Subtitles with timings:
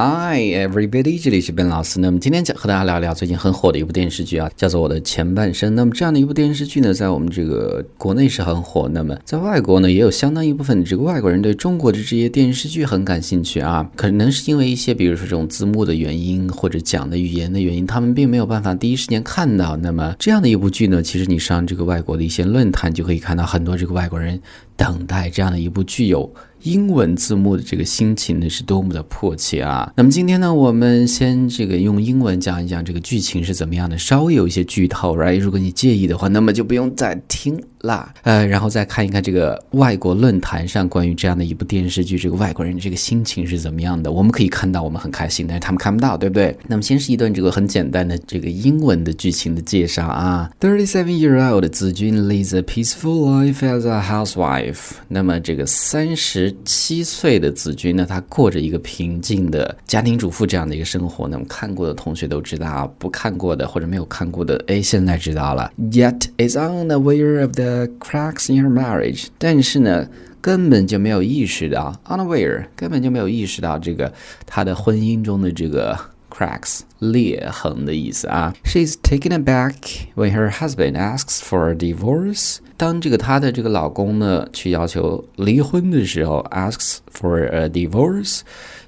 [0.00, 1.98] Hi everybody，这里是 Ben 老师。
[1.98, 5.72] 那么今天讲和大家聊聊最近很火的一部电视剧啊，叫做《我的前半生》。
[5.74, 13.90] 那么这样的一部电视剧呢，在我们这个国内是很火，那么在外国呢，也有相当一部分这个外国人对中国的这些电视剧很感兴趣啊。
[13.96, 19.76] 可能是因为一些，比如说这种字幕的原因，或者讲的语言的原因，他们并没有办法第一时间看到。
[19.78, 24.40] 那么这样的一部剧呢，其实你上这个外国的一些论坛就可以看到很多这个外国人
[24.78, 26.32] 等待这样的一部具有。
[26.62, 29.92] 英文字幕的这个心情呢是多么的迫切啊！
[29.94, 35.38] 那么今天呢，我们先这个用英文讲一讲这个剧情是怎么样的，稍微有一些剧透，right？
[35.38, 38.12] 如果你介意的话，那么就不用再听啦。
[38.22, 44.10] 呃，然后再看一看这个外国论坛上关于这样的一部电视剧，这个外国人这个心情是怎么样的？
[44.10, 46.58] 我们可以看到，我们很开心，但是他们看不到，对不对？
[46.66, 50.50] 那么先是一段这个很简单的这个英文的剧情的介绍啊。
[50.58, 54.67] Thirty-seven-year-old 子君 leads a peaceful life as a housewife。
[55.08, 56.54] 那么这个三十。
[56.64, 61.26] 七岁的子君呢，他过着一个平静的家庭主妇这样的一个生活。
[61.26, 65.72] 那么看过的同学都知道啊，不看过的或者没有看过的，哎，现在知道了。
[65.78, 70.08] Yet is unaware of the cracks in her marriage，但是呢，
[70.40, 74.12] 根本就没有意识到，unaware，根本就没有意识到这个
[74.46, 75.98] 他的婚姻中的这个。
[76.30, 78.54] cracks 裂痕的意思啊。
[78.62, 82.57] She's taken aback when her husband asks for a divorce。
[82.77, 88.41] 当这个她的这个老公呢去要求离婚的时候，asks for a divorce，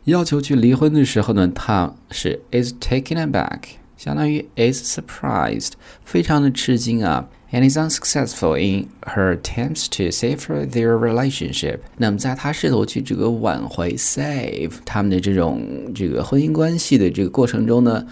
[0.03, 3.59] 要求去离婚的时候呢，她是 is taken aback，
[3.97, 5.71] 相当于 is surprised，
[6.03, 7.27] 非常的吃惊啊。
[7.51, 10.39] and is unsuccessful in her attempts to save
[10.71, 11.79] their relationship。
[11.95, 15.61] 那么在她试图去这个挽回 save 他们的这种
[15.93, 18.05] 这个婚姻关系的这个过程中呢，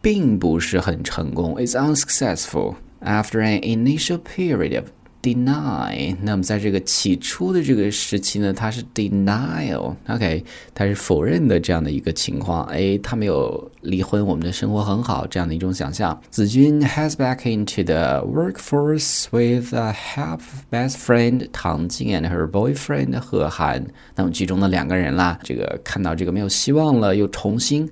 [0.00, 1.54] 并不是很成功。
[1.64, 4.88] Is unsuccessful after an initial period of
[5.22, 12.64] deny，那么在这个起初的这个时期呢，它是 denial，OK，它是否认的这样的一个情况。
[12.64, 16.18] 哎，他没有离婚，我们的生活很好，这样的一种想象。
[16.30, 20.40] 子君 has back into the workforce with a half
[20.70, 23.86] best friend 唐静 and her boyfriend 贺涵。
[24.16, 27.86] 那么剧中的两个人啦，这个看到这个没有希望了，又重新。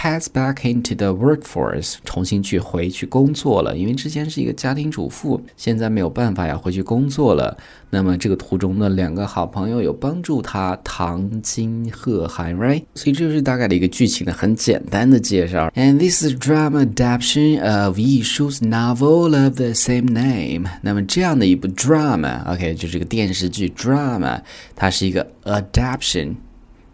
[0.00, 3.76] Heads back into the workforce，重新去回去工作了。
[3.76, 7.56] 因为之前是一个家庭主妇，现在没有办法要回去工作了。
[7.90, 12.82] 那么这个途中呢，两个好朋友有帮助他，唐金贺涵，right？
[12.94, 15.68] 所以这就是大概的一个剧情的很简单的介绍。
[15.76, 20.70] And this is drama adaptation of Yi Shu's novel of the same name。
[20.80, 24.40] 那么这样的一部 drama，OK，就是个电视剧 drama，
[24.74, 26.36] 它是一个 adaptation。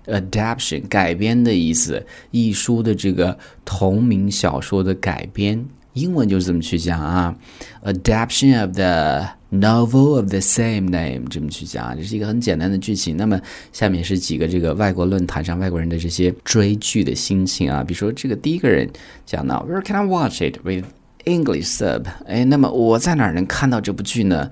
[0.08, 7.34] Adaptation 改编的意思，一书的这个同名小说的改编，英文就是这么去讲啊
[7.84, 13.16] ，adaptation of the novel of the same name 这么去讲，这是一个很简单的剧情。
[13.16, 13.40] 那么
[13.72, 18.88] 下面是几个这个外国论坛上外国人的这些追剧的心情啊，比如说这个第一个人
[19.24, 20.84] 讲到，Where can I watch it with
[21.24, 22.04] English sub？
[22.26, 24.50] 哎，那么我在哪能看到这部剧呢？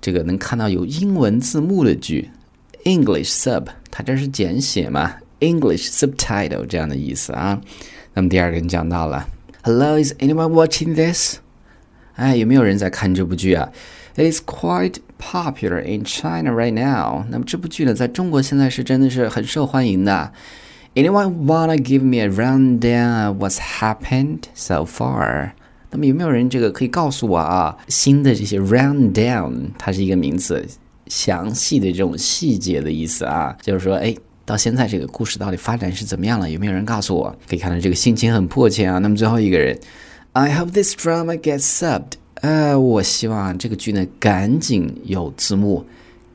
[0.00, 2.28] 这个能看到有英文字幕的剧。
[2.83, 5.15] English sub，它这是简写嘛？
[5.39, 7.61] English subtitle 这样的意思啊。
[8.13, 9.27] 那么第二个人讲到了，
[9.63, 11.37] Hello，is anyone watching this？
[12.15, 13.69] 哎，有没有人在看这部剧啊？
[14.15, 17.25] It is quite popular in China right now。
[17.29, 20.31] 那么这部剧呢，在中国现在是真的是很受欢迎的。
[20.95, 25.51] Anyone wanna give me a rundown of what's happened so far？
[25.91, 27.77] 那么有没有人这个可以告诉我啊？
[27.87, 30.67] 新的这些 rundown，它是一个名词。
[31.12, 36.48] 详细的这种细节的意思啊，就是说，哎，到现在这个故事到底发展是怎么样了？
[36.48, 37.36] 有没有人告诉我？
[37.46, 38.96] 可以看到这个心情很迫切啊。
[38.96, 39.78] 那么最后一个人
[40.32, 42.12] ，I hope this drama gets subbed。
[42.36, 45.84] 呃，我希望这个剧呢赶紧有字幕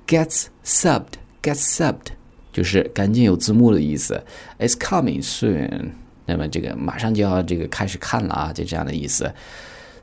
[0.05, 2.13] ，gets subbed，gets subbed，
[2.53, 4.23] 就是赶紧有字幕的意思。
[4.59, 5.89] It's coming soon。
[6.27, 9.33] 那么这个马上就要这个开始看了啊，就这样的意思。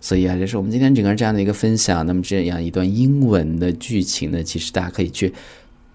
[0.05, 2.05] 所以啊，这是我们今天整个这样的一个分享。
[2.05, 5.33] 那么这样一段英文的剧情呢，其实大家可以去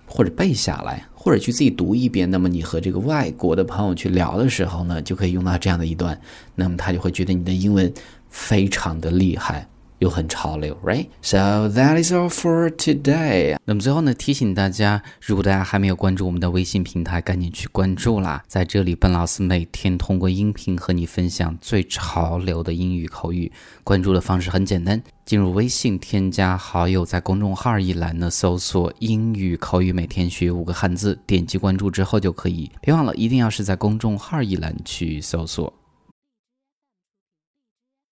[0.07, 2.27] 或者背下来，或者去自己读一遍。
[2.31, 6.19] 那么你和这个外国的朋友去聊的时候呢，就可以用到这样的一段，
[6.55, 7.93] 那么他就会觉得你的英文
[8.29, 9.67] 非常的厉害。
[9.99, 13.57] 又很潮流，right？So that is all for today。
[13.65, 18.43] 那么最后呢，提醒大家，如果大家还没有关注我们的微信平台，赶紧去关注啦！
[18.47, 23.51] 在这里，笨老师每天通过音频和你分享最潮流的英语口语。
[23.83, 32.71] 关注的方式很简单，进入微信添加好友，在公众号一栏呢搜索“英语口语每天学五个汉字”，点击关注之后就可以。
[32.81, 35.73] 别忘了，一定要是在公众号一栏去搜索。